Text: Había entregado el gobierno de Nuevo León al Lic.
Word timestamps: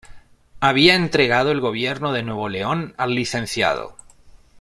Había 0.61 0.95
entregado 0.95 1.51
el 1.51 1.59
gobierno 1.61 2.11
de 2.11 2.23
Nuevo 2.23 2.49
León 2.49 2.95
al 2.97 3.13
Lic. 3.13 3.37